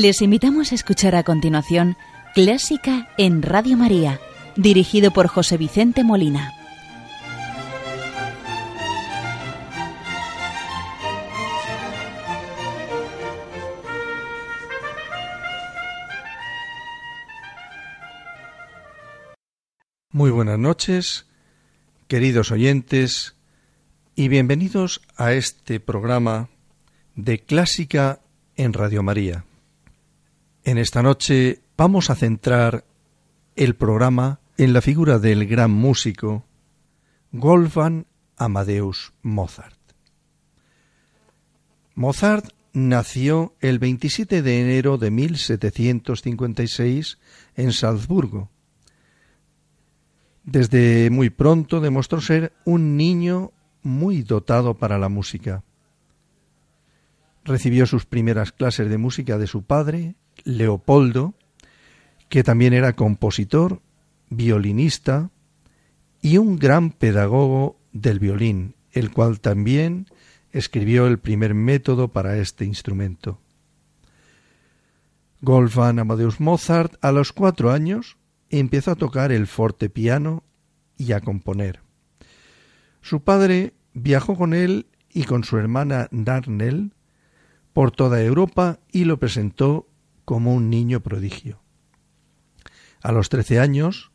[0.00, 1.96] Les invitamos a escuchar a continuación
[2.32, 4.20] Clásica en Radio María,
[4.54, 6.52] dirigido por José Vicente Molina.
[20.12, 21.26] Muy buenas noches,
[22.06, 23.34] queridos oyentes,
[24.14, 26.50] y bienvenidos a este programa
[27.16, 28.20] de Clásica
[28.54, 29.47] en Radio María.
[30.68, 32.84] En esta noche vamos a centrar
[33.56, 36.44] el programa en la figura del gran músico
[37.30, 38.04] Wolfgang
[38.36, 39.78] Amadeus Mozart.
[41.94, 47.18] Mozart nació el 27 de enero de 1756
[47.56, 48.50] en Salzburgo.
[50.44, 55.64] Desde muy pronto demostró ser un niño muy dotado para la música.
[57.42, 61.34] Recibió sus primeras clases de música de su padre, Leopoldo,
[62.28, 63.80] que también era compositor,
[64.30, 65.30] violinista
[66.20, 70.06] y un gran pedagogo del violín, el cual también
[70.50, 73.40] escribió el primer método para este instrumento.
[75.40, 78.16] Wolfgang Amadeus Mozart a los cuatro años
[78.50, 80.42] empezó a tocar el fortepiano
[80.96, 81.80] y a componer.
[83.00, 86.92] Su padre viajó con él y con su hermana Darnell
[87.72, 89.86] por toda Europa y lo presentó
[90.28, 91.62] como un niño prodigio.
[93.00, 94.12] A los trece años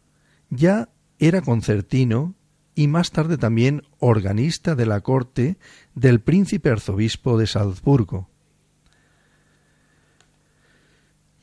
[0.52, 2.36] ya era concertino
[2.76, 5.58] y más tarde también organista de la corte
[5.96, 8.30] del príncipe arzobispo de Salzburgo.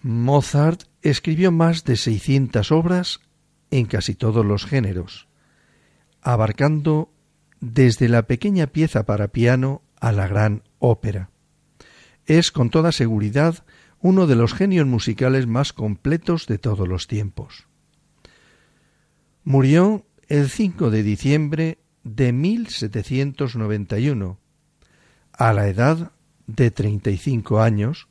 [0.02, 3.18] Mozart escribió más de seiscientas obras
[3.72, 5.26] en casi todos los géneros,
[6.22, 7.12] abarcando
[7.58, 11.30] desde la pequeña pieza para piano a la gran ópera.
[12.24, 13.64] Es con toda seguridad
[14.00, 17.66] uno de los genios musicales más completos de todos los tiempos.
[19.44, 24.38] Murió el 5 de diciembre de 1791,
[25.32, 26.12] a la edad
[26.46, 28.08] de 35 años,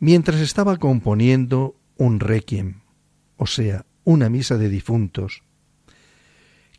[0.00, 2.80] mientras estaba componiendo un requiem,
[3.36, 5.42] o sea, una misa de difuntos,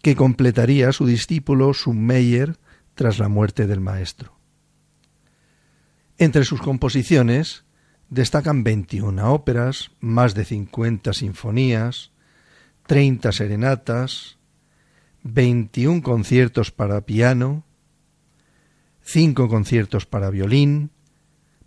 [0.01, 2.57] que completaría su discípulo Summeyer
[2.95, 4.33] tras la muerte del maestro.
[6.17, 7.63] Entre sus composiciones
[8.09, 12.11] destacan 21 óperas, más de 50 sinfonías,
[12.87, 14.37] 30 serenatas,
[15.23, 17.63] 21 conciertos para piano,
[19.01, 20.91] 5 conciertos para violín,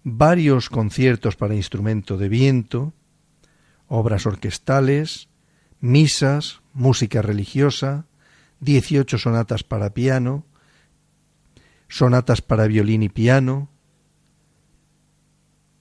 [0.03, 2.93] varios conciertos para instrumento de viento,
[3.87, 5.29] obras orquestales,
[5.81, 8.07] misas, música religiosa,
[8.61, 10.45] 18 sonatas para piano,
[11.89, 13.69] sonatas para violín y piano,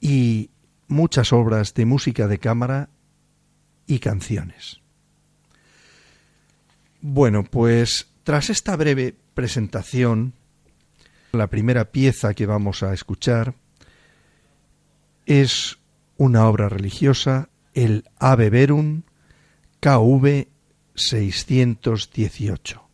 [0.00, 0.50] y
[0.92, 2.88] muchas obras de música de cámara
[3.86, 4.80] y canciones.
[7.00, 10.34] Bueno, pues tras esta breve presentación,
[11.32, 13.54] la primera pieza que vamos a escuchar
[15.26, 15.78] es
[16.16, 19.02] una obra religiosa, el Ave Verum
[19.80, 20.46] KV
[20.94, 22.91] 618.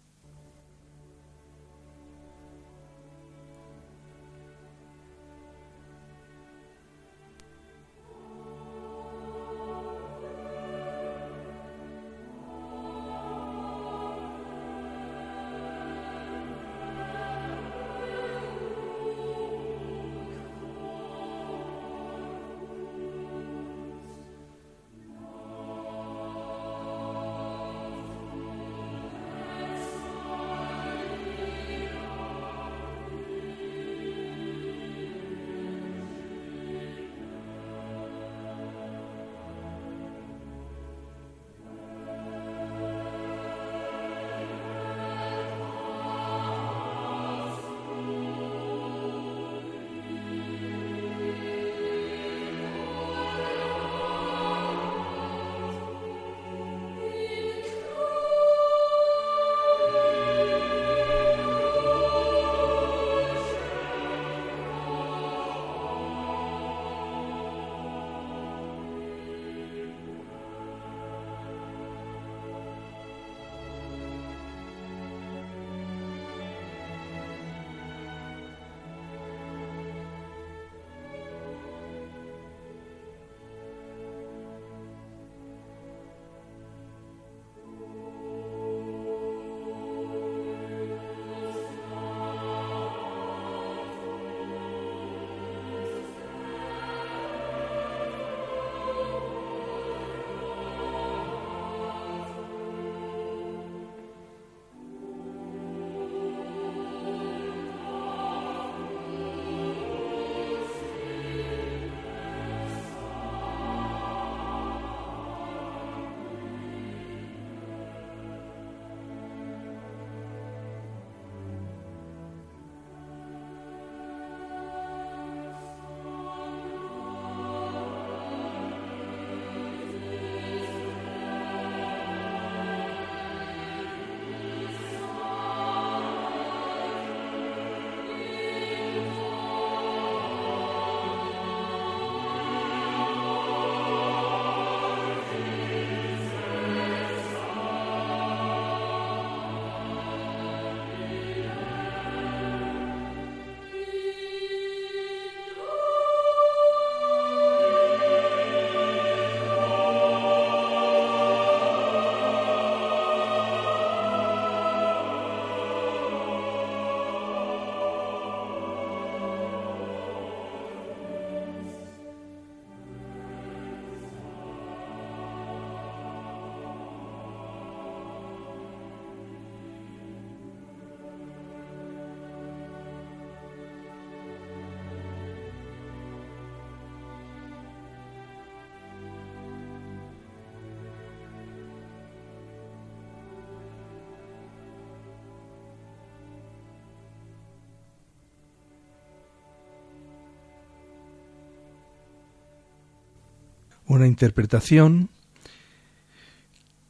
[203.89, 205.09] Una interpretación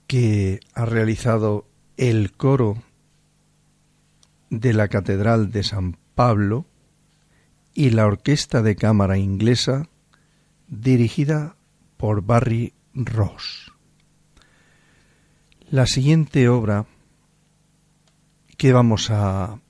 [0.07, 1.67] que ha realizado
[1.97, 2.83] el coro
[4.51, 6.67] de la Catedral de San Pablo
[7.73, 9.89] y la Orquesta de Cámara Inglesa
[10.67, 11.57] dirigida
[11.97, 13.73] por Barry Ross.
[15.71, 16.87] La siguiente obra
[18.57, 19.61] que vamos a,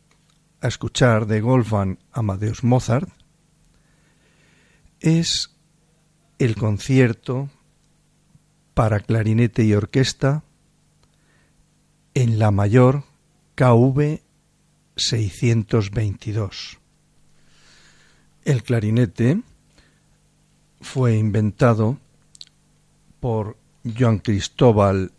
[0.63, 3.09] escuchar de Wolfgang Amadeus Mozart
[4.99, 5.57] es
[6.38, 7.49] el concierto
[8.75, 10.44] para clarinete y orquesta
[12.14, 13.05] en la mayor
[13.56, 14.20] KV
[14.96, 16.79] 622.
[18.44, 19.43] El clarinete
[20.81, 21.99] fue inventado
[23.20, 23.56] por
[23.99, 25.12] Joan Cristóbal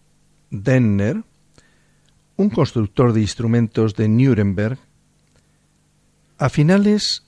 [0.49, 1.23] Denner,
[2.37, 4.79] un constructor de instrumentos de Nuremberg,
[6.37, 7.23] a finales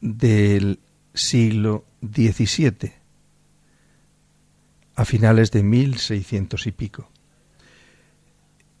[0.00, 0.78] del
[1.12, 2.92] siglo XVII,
[4.94, 7.10] a finales de 1600 y pico.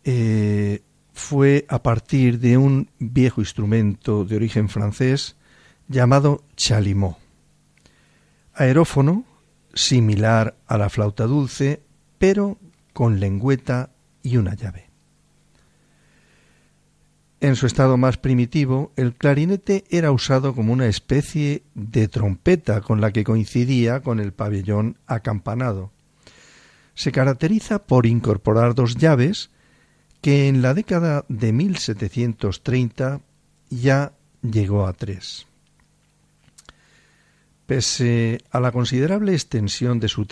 [0.04, 0.82] Eh,
[1.12, 5.36] fue a partir de un viejo instrumento de origen francés
[5.88, 7.16] llamado chalumeau.
[8.54, 9.24] Aerófono
[9.76, 11.82] similar a la flauta dulce,
[12.18, 12.58] pero
[12.92, 13.90] con lengüeta
[14.22, 14.85] y una llave.
[17.40, 23.00] En su estado más primitivo, el clarinete era usado como una especie de trompeta con
[23.00, 25.92] la que coincidía con el pabellón acampanado.
[26.94, 29.50] Se caracteriza por incorporar dos llaves
[30.22, 33.20] que en la década de 1730
[33.68, 34.12] ya
[34.42, 35.46] llegó a tres.
[37.66, 40.26] Pese a la considerable extensión de su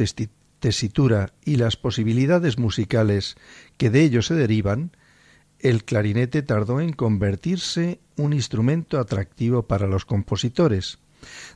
[0.58, 3.36] tesitura y las posibilidades musicales
[3.76, 4.92] que de ello se derivan,
[5.64, 10.98] el clarinete tardó en convertirse un instrumento atractivo para los compositores,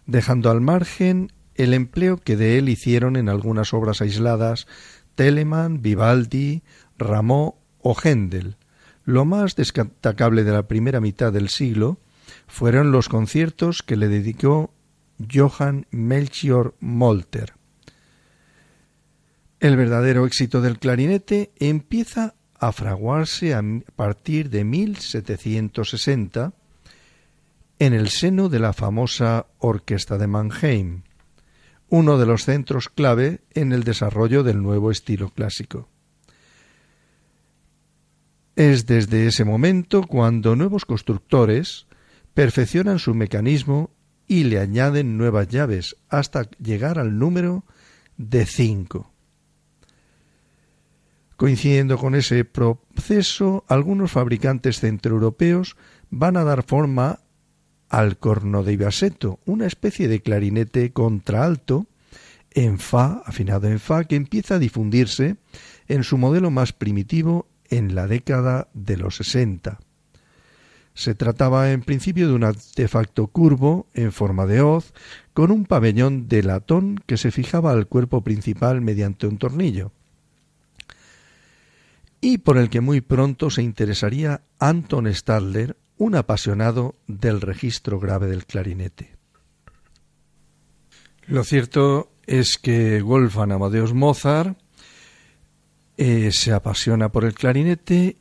[0.07, 4.67] dejando al margen el empleo que de él hicieron en algunas obras aisladas
[5.15, 6.63] Telemann, Vivaldi,
[6.97, 8.57] Rameau o Händel.
[9.05, 12.01] Lo más destacable de la primera mitad del siglo
[12.47, 14.73] fueron los conciertos que le dedicó
[15.31, 17.53] Johann Melchior Molter.
[19.61, 23.63] El verdadero éxito del clarinete empieza a fraguarse a
[23.95, 26.53] partir de 1760
[27.79, 31.03] en el seno de la famosa Orquesta de Mannheim,
[31.89, 35.89] uno de los centros clave en el desarrollo del nuevo estilo clásico.
[38.57, 41.87] Es desde ese momento cuando nuevos constructores
[42.35, 43.91] perfeccionan su mecanismo
[44.27, 47.65] y le añaden nuevas llaves hasta llegar al número
[48.17, 49.13] de cinco.
[51.39, 55.77] Coincidiendo con ese proceso, algunos fabricantes centroeuropeos
[56.11, 57.21] van a dar forma
[57.89, 61.87] al corno de Ibaseto, una especie de clarinete contraalto
[62.51, 65.37] en fa, afinado en fa, que empieza a difundirse
[65.87, 69.79] en su modelo más primitivo en la década de los sesenta.
[70.95, 74.93] Se trataba en principio de un artefacto curvo en forma de hoz
[75.35, 79.93] con un pabellón de latón que se fijaba al cuerpo principal mediante un tornillo
[82.21, 88.27] y por el que muy pronto se interesaría Anton Stadler, un apasionado del registro grave
[88.29, 89.17] del clarinete.
[91.27, 94.59] Lo cierto es que Wolfgang Amadeus Mozart
[95.97, 98.17] eh, se apasiona por el clarinete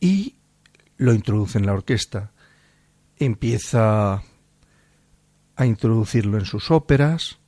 [0.00, 0.36] y
[0.96, 2.32] lo introduce en la orquesta.
[3.16, 4.22] Empieza
[5.56, 7.38] a introducirlo en sus óperas,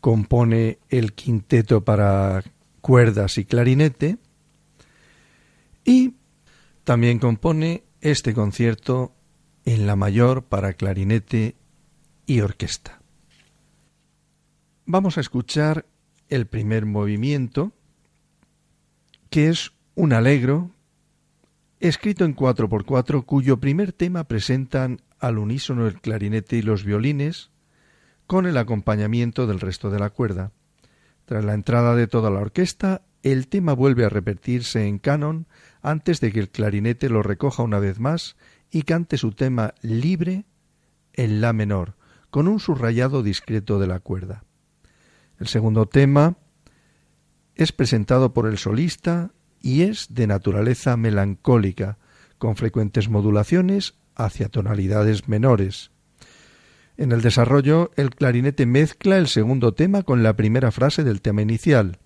[0.00, 2.42] compone el quinteto para
[2.80, 4.18] cuerdas y clarinete
[5.84, 6.14] y
[6.84, 9.14] también compone este concierto
[9.64, 11.56] en la mayor para clarinete
[12.26, 13.00] y orquesta.
[14.84, 15.86] Vamos a escuchar
[16.28, 17.72] el primer movimiento,
[19.30, 20.70] que es un alegro
[21.78, 27.50] escrito en 4x4 cuyo primer tema presentan al unísono el clarinete y los violines
[28.26, 30.52] con el acompañamiento del resto de la cuerda.
[31.24, 35.46] Tras la entrada de toda la orquesta, el tema vuelve a repetirse en canon
[35.82, 38.36] antes de que el clarinete lo recoja una vez más
[38.70, 40.46] y cante su tema libre
[41.12, 41.96] en la menor,
[42.30, 44.44] con un subrayado discreto de la cuerda.
[45.38, 46.36] El segundo tema
[47.54, 51.98] es presentado por el solista y es de naturaleza melancólica,
[52.38, 55.90] con frecuentes modulaciones hacia tonalidades menores.
[56.96, 61.42] En el desarrollo, el clarinete mezcla el segundo tema con la primera frase del tema
[61.42, 61.98] inicial.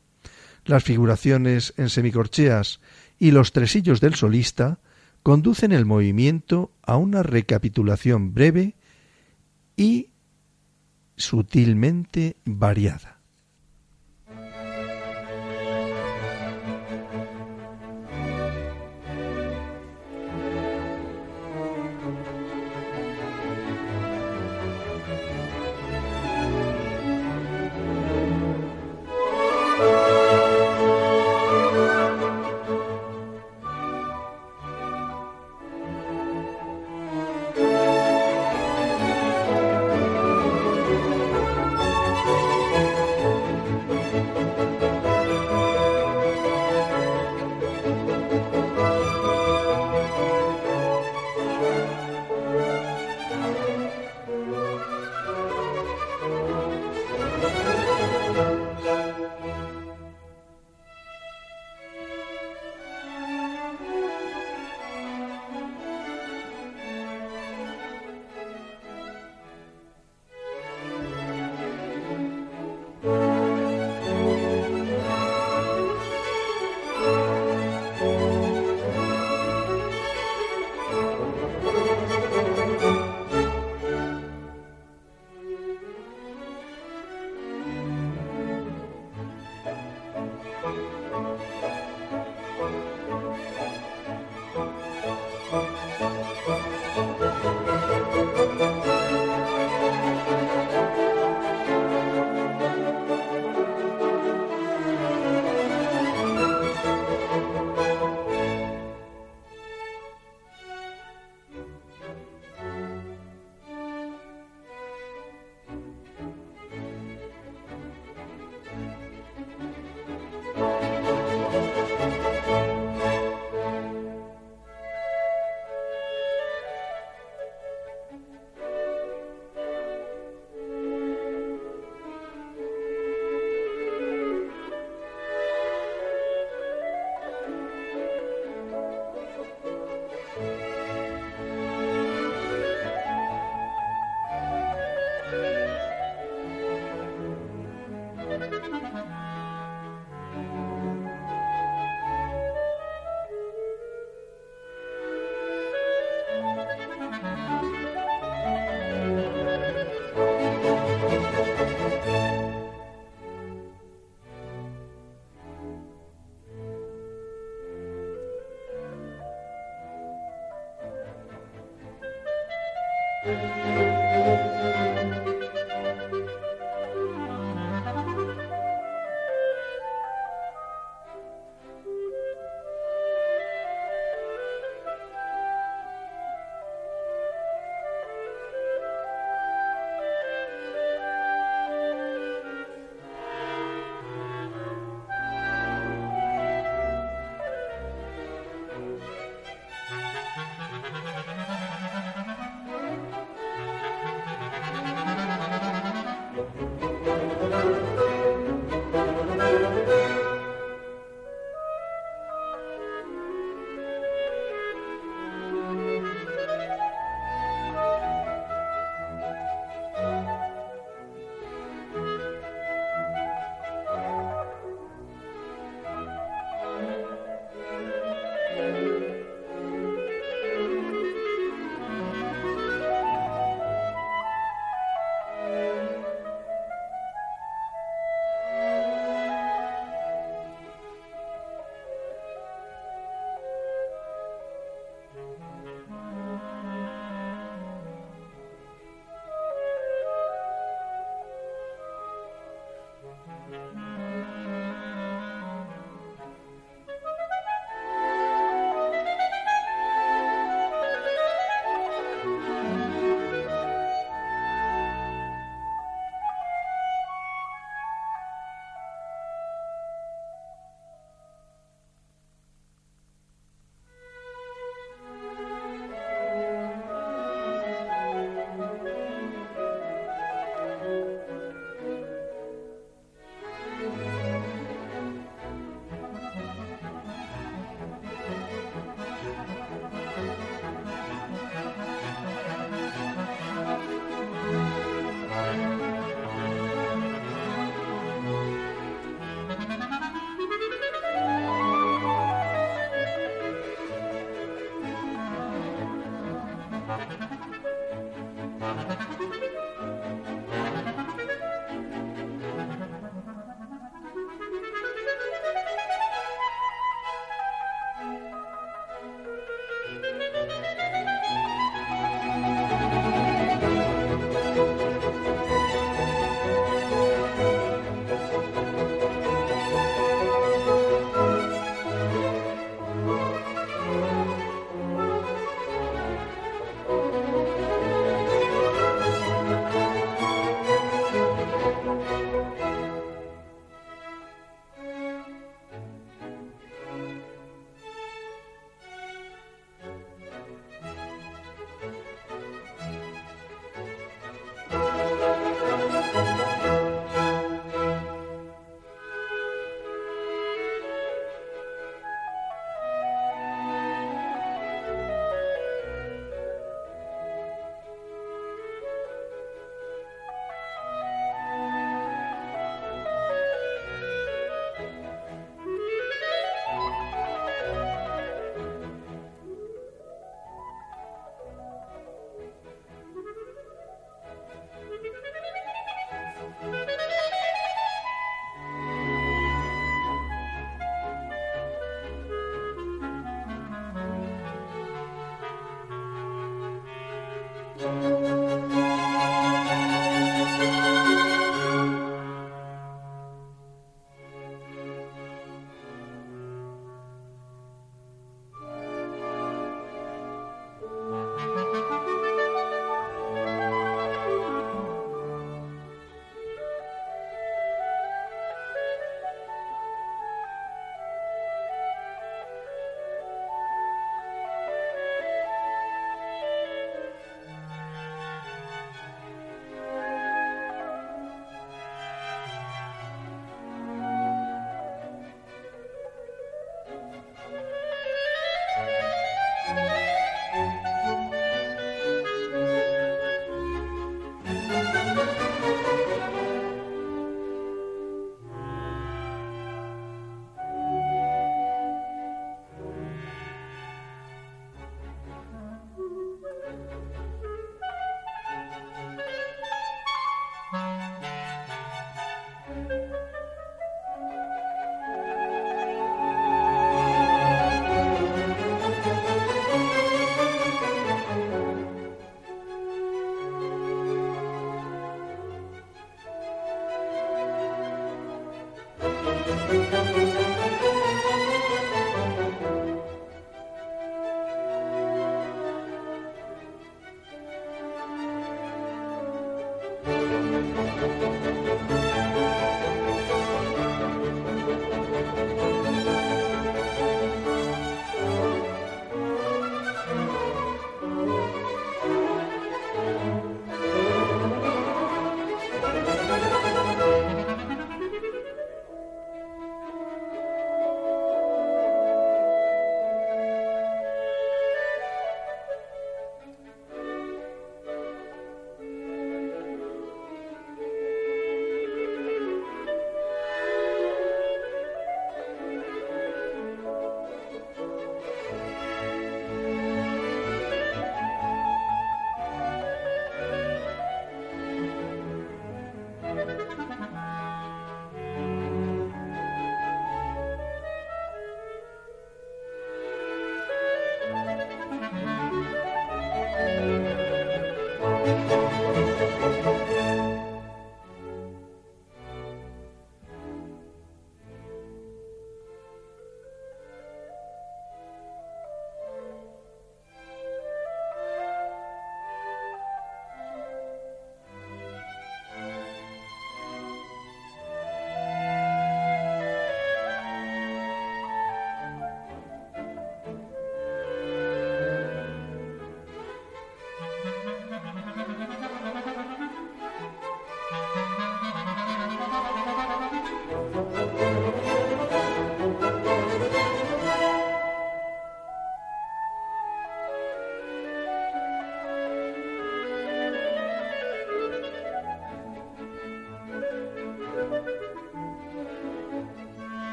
[0.65, 2.81] Las figuraciones en semicorcheas
[3.19, 4.79] y los tresillos del solista
[5.23, 8.77] conducen el movimiento a una recapitulación breve
[9.77, 10.11] y
[11.17, 13.16] sutilmente variada.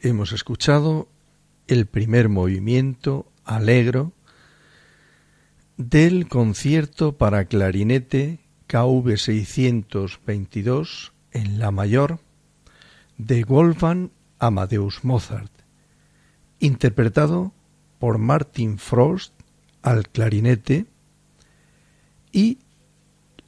[0.00, 1.08] Hemos escuchado
[1.66, 4.12] el primer movimiento alegro
[5.76, 12.20] del concierto para clarinete KV 622 en la mayor
[13.16, 15.52] de Wolfgang Amadeus Mozart,
[16.58, 17.52] interpretado
[17.98, 19.32] por Martin Frost
[19.82, 20.86] al clarinete
[22.32, 22.58] y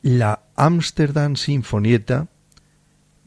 [0.02, 2.29] la Amsterdam Sinfonieta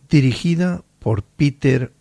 [0.10, 1.94] dirigida por Peter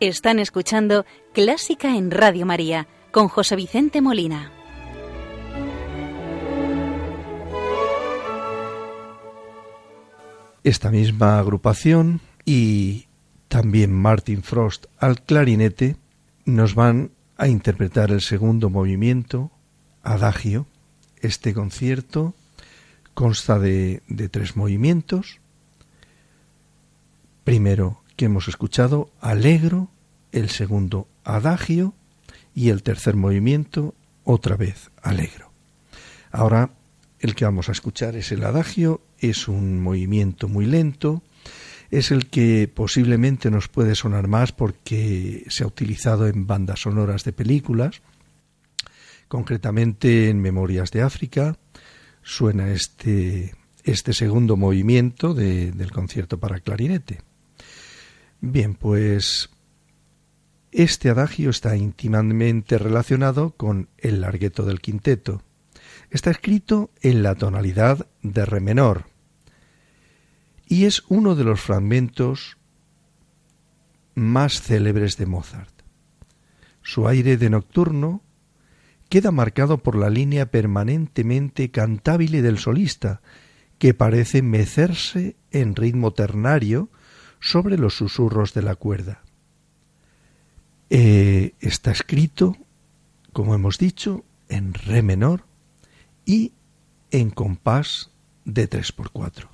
[0.00, 4.50] están escuchando Clásica en Radio María con José Vicente Molina.
[10.64, 13.06] Esta misma agrupación y
[13.48, 15.96] también Martin Frost al clarinete
[16.44, 19.50] nos van a interpretar el segundo movimiento,
[20.02, 20.66] Adagio,
[21.20, 22.34] este concierto
[23.14, 25.40] consta de, tres movimientos.
[27.44, 29.90] Primero que hemos escuchado, alegro,
[30.32, 31.94] el segundo, adagio,
[32.54, 35.52] y el tercer movimiento, otra vez, alegro.
[36.30, 36.70] Ahora
[37.18, 41.22] el que vamos a escuchar es el adagio, es un movimiento muy lento,
[41.90, 47.24] es el que posiblemente nos puede sonar más porque se ha utilizado en bandas sonoras
[47.24, 48.02] de películas,
[49.30, 51.56] concretamente en Memorias de África,
[52.20, 57.22] suena este, este segundo movimiento del concierto para clarinete.
[58.40, 59.48] Bien, pues
[60.72, 65.44] este adagio está íntimamente relacionado con el largueto del quinteto.
[66.10, 69.04] Está escrito en la tonalidad de re menor,
[70.66, 72.56] y es uno de los fragmentos
[74.16, 75.82] más célebres de Mozart.
[76.82, 78.24] Su aire de nocturno
[79.10, 83.20] queda marcado por la línea permanentemente cantable del solista,
[83.78, 86.88] que parece mecerse en ritmo ternario
[87.40, 89.22] sobre los susurros de la cuerda.
[90.90, 92.56] Eh, está escrito,
[93.32, 95.44] como hemos dicho, en re menor
[96.24, 96.52] y
[97.10, 98.12] en compás
[98.44, 99.48] de 3x4.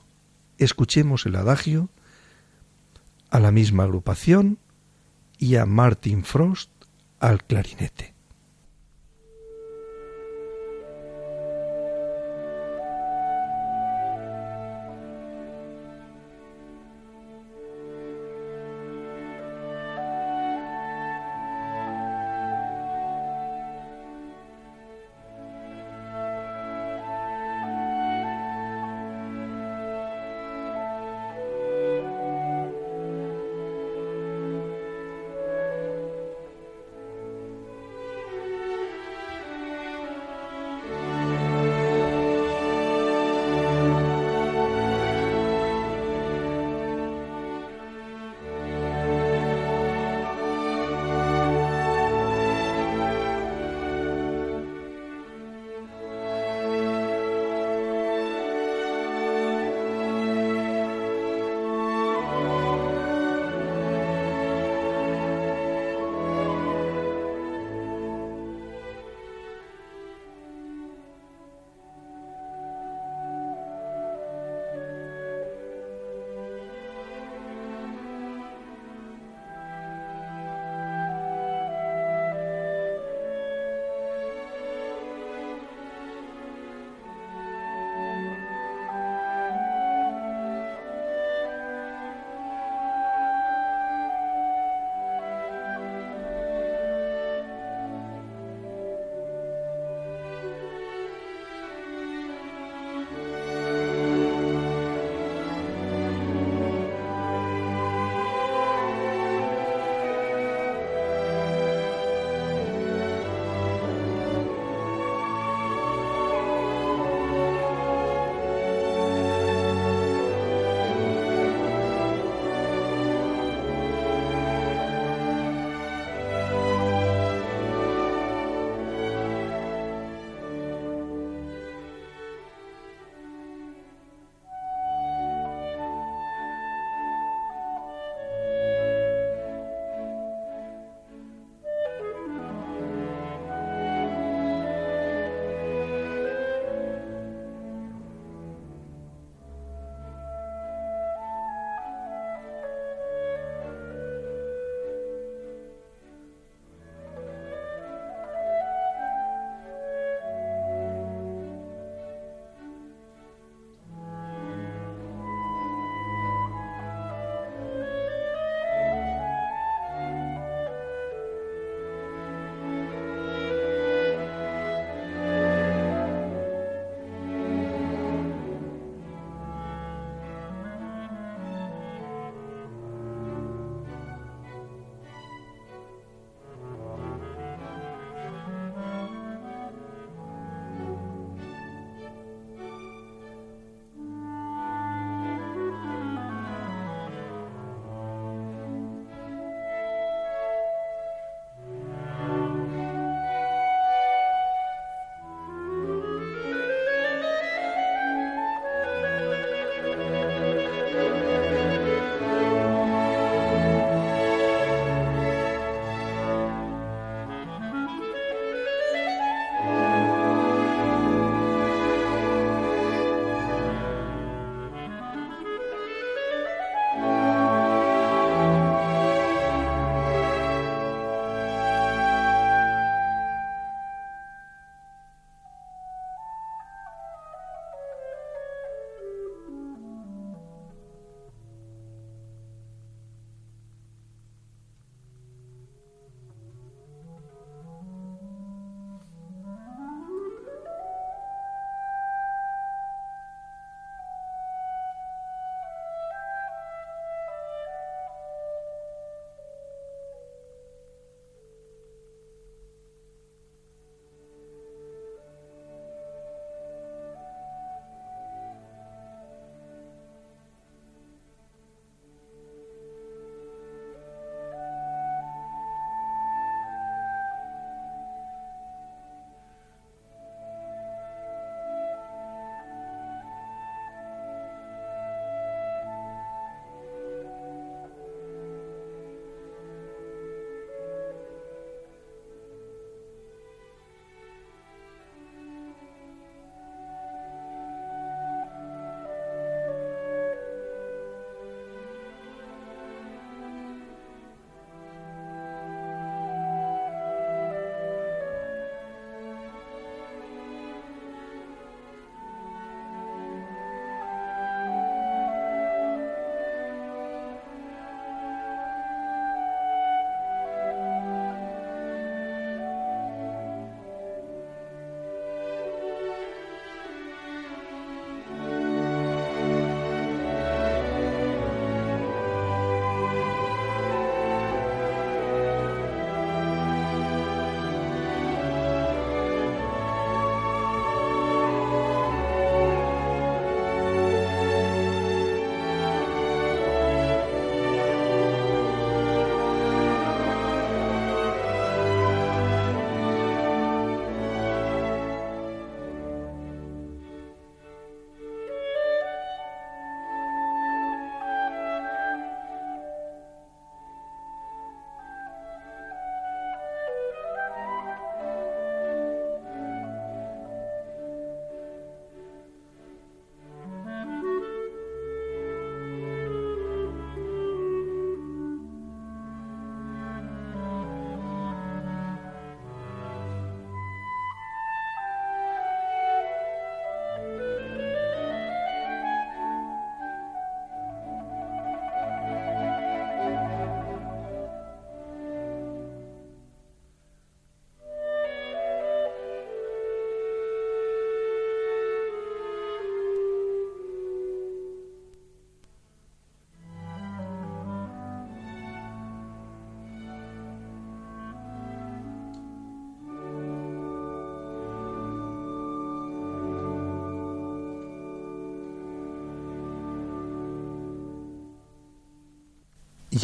[0.58, 1.88] Escuchemos el adagio
[3.30, 4.58] a la misma agrupación
[5.38, 6.70] y a Martin Frost
[7.20, 8.15] al clarinete.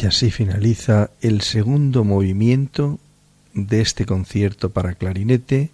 [0.03, 2.99] Y así finaliza el segundo movimiento
[3.53, 5.69] de este concierto para clarinete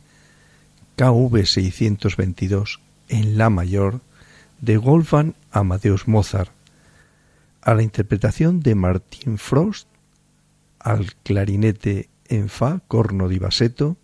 [0.98, 4.02] KV 622 en La mayor
[4.62, 6.52] de Wolfgang Amadeus Mozart,
[7.64, 9.88] a la interpretación de Martin Frost,
[10.78, 13.98] al clarinete en Fa, corno di bassetto,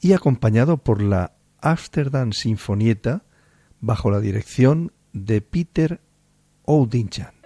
[0.00, 3.22] y acompañado por la Amsterdam Sinfonieta
[3.80, 6.00] bajo la dirección de Peter
[6.64, 7.39] Oudinchan.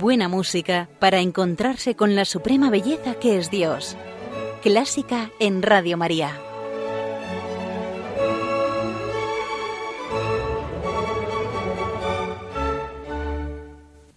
[0.00, 3.98] Buena música para encontrarse con la suprema belleza que es Dios.
[4.62, 6.40] Clásica en Radio María.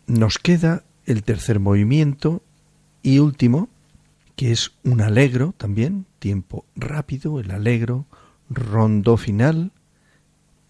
[0.08, 2.42] Nos queda el tercer movimiento
[3.02, 3.68] y último,
[4.38, 8.06] que es un alegro también, tiempo rápido, el alegro,
[8.50, 9.72] rondó final,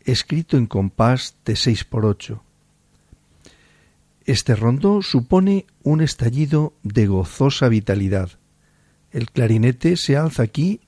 [0.06, 2.42] escrito en compás de 6 por 8
[4.26, 8.32] este rondó supone un estallido de gozosa vitalidad.
[9.12, 10.82] El clarinete se alza aquí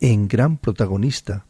[0.00, 1.46] en gran protagonista,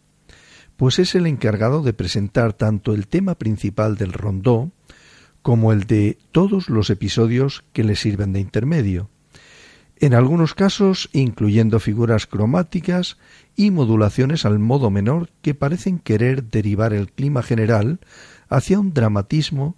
[0.76, 4.70] pues es el encargado de presentar tanto el tema principal del rondó
[5.42, 9.08] como el de todos los episodios que le sirven de intermedio,
[9.98, 13.16] en algunos casos incluyendo figuras cromáticas
[13.54, 18.00] y modulaciones al modo menor que parecen querer derivar el clima general
[18.48, 19.76] hacia un dramatismo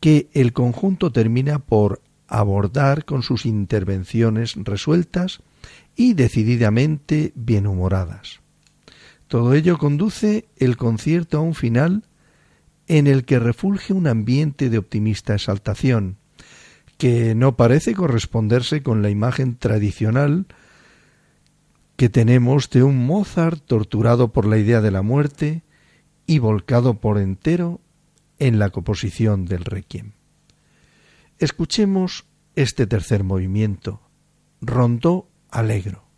[0.00, 5.40] que el conjunto termina por abordar con sus intervenciones resueltas
[5.96, 8.40] y decididamente bienhumoradas.
[9.26, 12.04] Todo ello conduce el concierto a un final
[12.86, 16.16] en el que refulge un ambiente de optimista exaltación,
[16.96, 20.46] que no parece corresponderse con la imagen tradicional
[21.96, 25.62] que tenemos de un Mozart torturado por la idea de la muerte
[26.26, 27.80] y volcado por entero
[28.38, 30.12] en la composición del requiem.
[31.38, 32.26] Escuchemos
[32.56, 34.00] este tercer movimiento,
[34.60, 36.08] Rondó Alegro.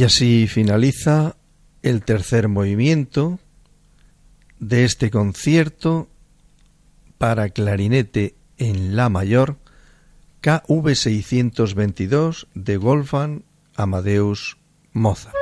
[0.00, 1.36] Y así finaliza
[1.82, 3.38] el tercer movimiento
[4.58, 6.08] de este concierto
[7.18, 9.58] para clarinete en La mayor
[10.40, 13.42] KV 622 de Wolfgang
[13.76, 14.56] Amadeus
[14.94, 15.36] Mozart.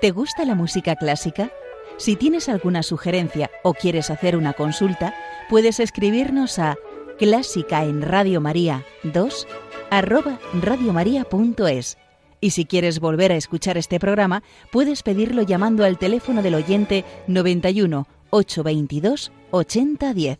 [0.00, 1.52] ¿Te gusta la música clásica?
[1.98, 5.14] Si tienes alguna sugerencia o quieres hacer una consulta,
[5.48, 6.74] puedes escribirnos a
[7.16, 9.46] clásica en Radio María 2
[9.92, 11.98] arroba radiomaria.es.
[12.40, 17.04] Y si quieres volver a escuchar este programa, puedes pedirlo llamando al teléfono del oyente
[17.28, 20.38] 91 822 8010.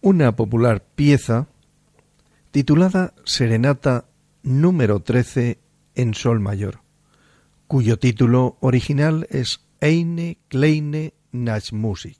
[0.00, 1.46] una popular pieza
[2.50, 4.06] titulada Serenata
[4.42, 5.58] número 13
[5.94, 6.80] en Sol mayor,
[7.68, 12.18] cuyo título original es Eine kleine Nachtmusik.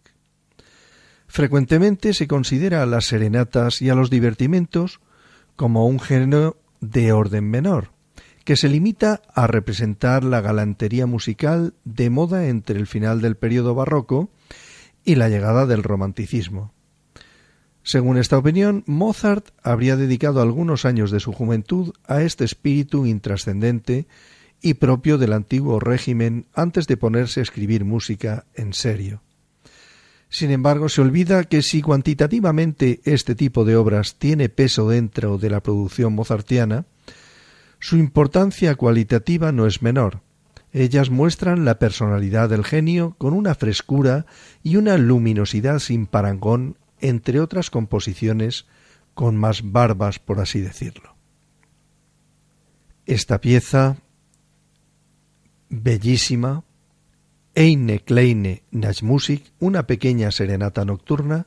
[1.27, 5.01] Frecuentemente se considera a las serenatas y a los divertimentos
[5.57, 7.93] como un género de orden menor,
[8.45, 13.75] que se limita a representar la galantería musical de moda entre el final del período
[13.75, 14.31] barroco
[15.05, 16.73] y la llegada del romanticismo.
[17.83, 24.07] Según esta opinión, Mozart habría dedicado algunos años de su juventud a este espíritu intrascendente
[24.61, 29.23] y propio del antiguo régimen antes de ponerse a escribir música en serio.
[30.29, 35.51] Sin embargo, se olvida que si cuantitativamente este tipo de obras tiene peso dentro de
[35.51, 36.85] la producción mozartiana,
[37.81, 40.21] su importancia cualitativa no es menor.
[40.73, 44.27] Ellas muestran la personalidad del genio con una frescura
[44.63, 48.67] y una luminosidad sin parangón, entre otras composiciones
[49.15, 51.15] con más barbas, por así decirlo.
[53.07, 53.97] Esta pieza,
[55.69, 56.65] bellísima,
[57.55, 61.47] Eine kleine Nachtmusik, una pequeña serenata nocturna,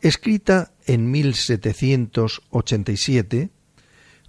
[0.00, 3.50] escrita en 1787,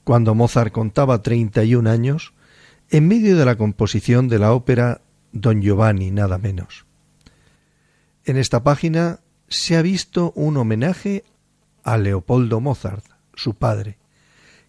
[0.03, 2.33] cuando Mozart contaba 31 años,
[2.89, 5.01] en medio de la composición de la ópera
[5.31, 6.85] Don Giovanni, nada menos.
[8.23, 11.23] En esta página se ha visto un homenaje
[11.83, 13.97] a Leopoldo Mozart, su padre,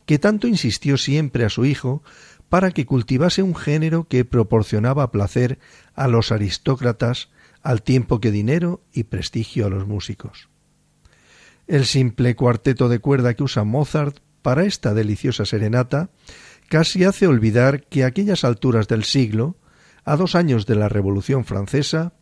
[0.04, 2.02] que tanto insistió siempre a su hijo
[2.48, 5.58] para que cultivase un género que proporcionaba placer
[5.94, 7.28] a los aristócratas
[7.62, 10.48] al tiempo que dinero y prestigio a los músicos.
[11.66, 16.10] El simple cuarteto de cuerda que usa Mozart para esta deliciosa serenata
[16.68, 19.56] casi hace olvidar que a aquellas alturas del siglo,
[20.04, 22.12] a dos años de la Revolución Francesa,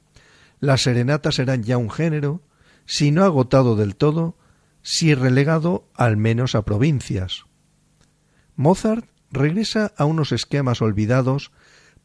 [0.60, 2.42] las serenatas eran ya un género,
[2.86, 4.36] si no agotado del todo,
[4.82, 7.44] si relegado al menos a provincias.
[8.56, 11.50] Mozart regresa a unos esquemas olvidados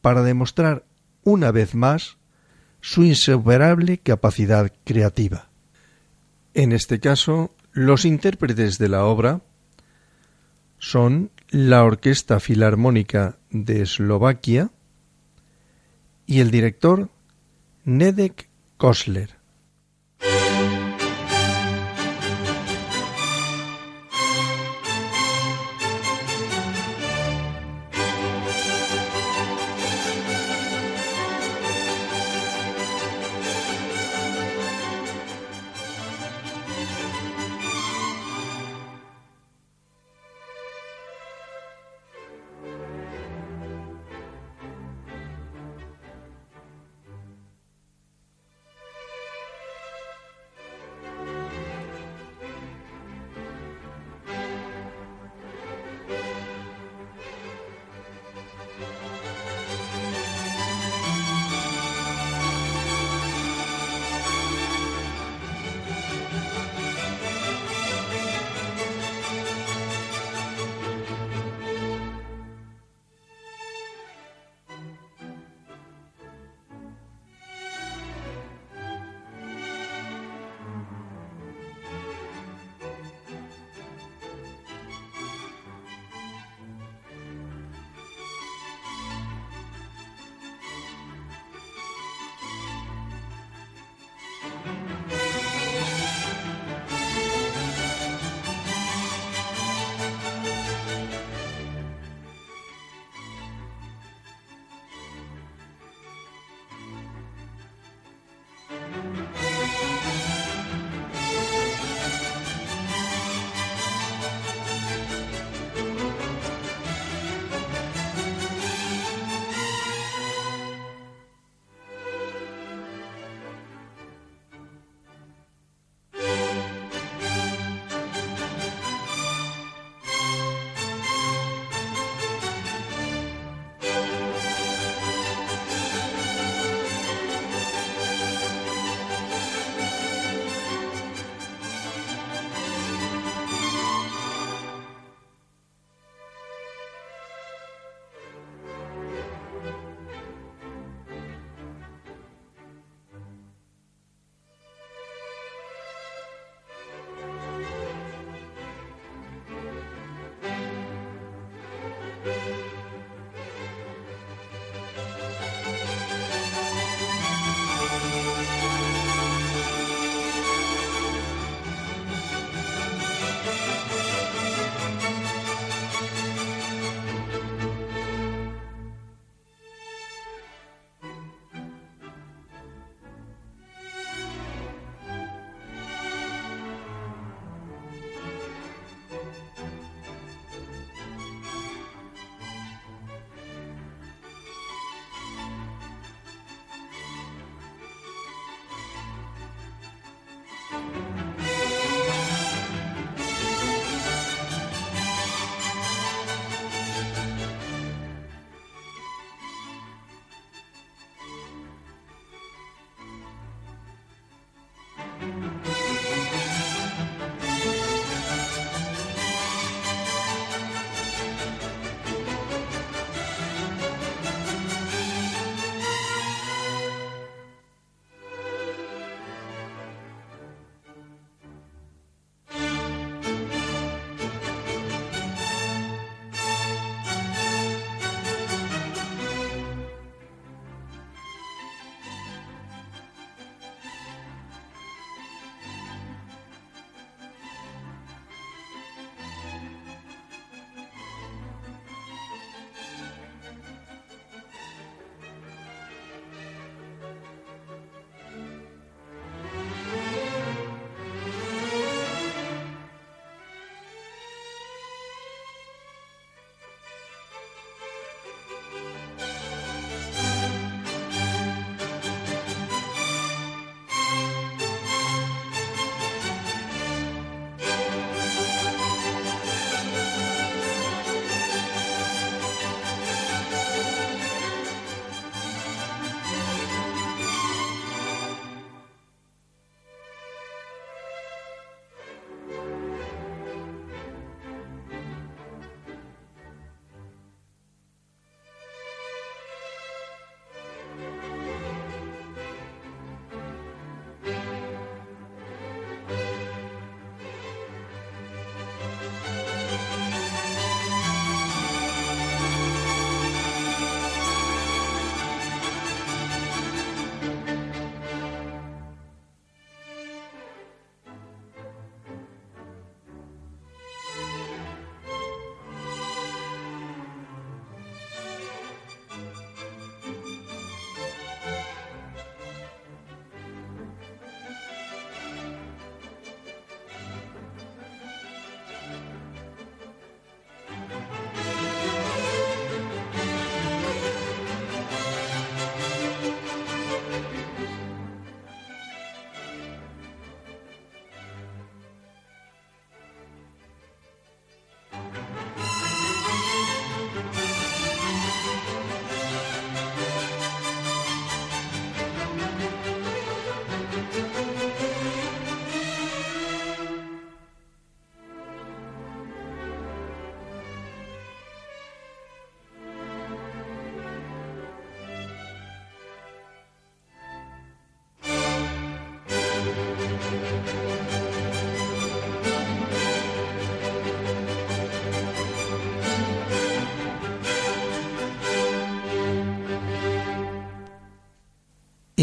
[0.00, 0.84] para demostrar
[1.22, 2.16] una vez más
[2.80, 5.50] su insuperable capacidad creativa.
[6.54, 9.42] En este caso, los intérpretes de la obra
[10.78, 14.70] son la Orquesta Filarmónica de Eslovaquia
[16.26, 17.10] y el director
[17.98, 19.39] Nedek Kosler.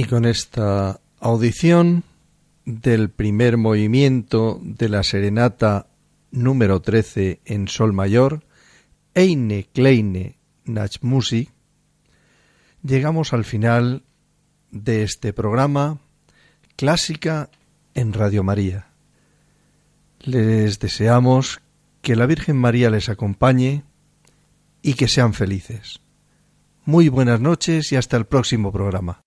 [0.07, 2.03] Con esta audición
[2.65, 5.87] del primer movimiento de la serenata
[6.31, 8.43] número 13 en sol mayor,
[9.13, 11.49] Eine kleine Nachtmusik,
[12.83, 14.03] llegamos al final
[14.71, 15.99] de este programa
[16.75, 17.49] Clásica
[17.93, 18.87] en Radio María.
[20.19, 21.61] Les deseamos
[22.01, 23.83] que la Virgen María les acompañe
[24.81, 26.01] y que sean felices.
[26.85, 29.26] Muy buenas noches y hasta el próximo programa.